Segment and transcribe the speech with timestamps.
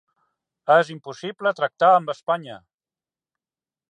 [0.75, 2.59] És impossible tractar amb Espanya!